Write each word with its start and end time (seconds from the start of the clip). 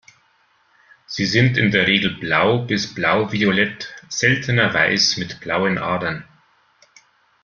Sie 1.05 1.27
sind 1.27 1.59
in 1.59 1.69
der 1.69 1.85
Regel 1.85 2.15
blau 2.15 2.65
bis 2.65 2.91
blauviolett, 2.95 3.93
seltener 4.09 4.73
weiß 4.73 5.17
mit 5.17 5.39
blauen 5.41 5.77
Adern. 5.77 6.25